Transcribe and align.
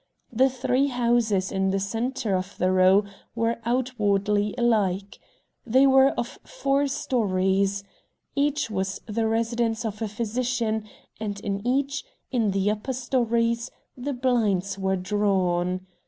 The 0.33 0.49
three 0.49 0.87
houses 0.87 1.51
in 1.51 1.69
the 1.69 1.79
centre 1.79 2.35
of 2.35 2.57
the 2.57 2.71
row 2.71 3.05
were 3.35 3.57
outwardly 3.65 4.55
alike. 4.57 5.19
They 5.63 5.85
were 5.85 6.09
of 6.13 6.39
four 6.43 6.87
stories. 6.87 7.83
Each 8.35 8.71
was 8.71 8.99
the 9.05 9.27
residence 9.27 9.85
of 9.85 10.01
a 10.01 10.07
physician, 10.07 10.85
and 11.19 11.39
in 11.41 11.61
each, 11.67 12.03
in 12.31 12.49
the 12.49 12.71
upper 12.71 12.93
stories, 12.93 13.69
the 13.95 14.13
blinds 14.13 14.75
were 14.79 14.95
drawn. 14.95 15.85